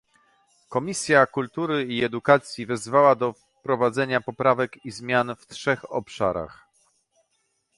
Komisja 0.69 1.25
Kultury 1.25 1.85
i 1.85 2.03
Edukacji 2.03 2.65
wezwała 2.65 3.15
do 3.15 3.33
wprowadzenia 3.33 4.21
poprawek 4.21 4.85
i 4.85 4.91
zmian 4.91 5.35
w 5.39 5.47
trzech 5.47 5.91
obszarach 5.91 6.65